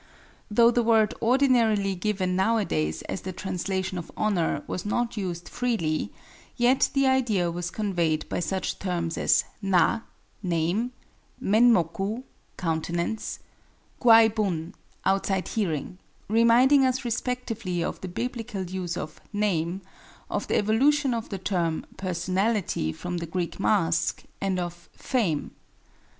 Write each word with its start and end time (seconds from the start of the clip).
Though 0.49 0.71
the 0.71 0.81
word 0.81 1.13
ordinarily 1.21 1.93
given 1.93 2.35
now 2.35 2.57
a 2.57 2.65
days 2.65 3.03
as 3.03 3.21
the 3.21 3.31
translation 3.31 3.99
of 3.99 4.11
Honor 4.17 4.63
was 4.65 4.83
not 4.83 5.15
used 5.15 5.47
freely, 5.47 6.11
yet 6.57 6.89
the 6.95 7.05
idea 7.05 7.51
was 7.51 7.69
conveyed 7.69 8.27
by 8.27 8.39
such 8.39 8.79
terms 8.79 9.15
as 9.15 9.43
na 9.61 9.99
(name) 10.41 10.91
men 11.39 11.71
moku 11.71 12.23
(countenance), 12.57 13.37
guai 14.01 14.27
bun 14.27 14.73
(outside 15.05 15.49
hearing), 15.49 15.99
reminding 16.27 16.83
us 16.83 17.05
respectively 17.05 17.83
of 17.83 18.01
the 18.01 18.07
biblical 18.07 18.63
use 18.63 18.97
of 18.97 19.21
"name," 19.31 19.81
of 20.31 20.47
the 20.47 20.57
evolution 20.57 21.13
of 21.13 21.29
the 21.29 21.37
term 21.37 21.85
"personality" 21.97 22.91
from 22.91 23.17
the 23.17 23.27
Greek 23.27 23.59
mask, 23.59 24.23
and 24.41 24.59
of 24.59 24.89
"fame." 24.93 25.51